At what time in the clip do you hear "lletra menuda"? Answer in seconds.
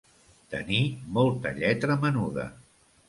1.59-2.47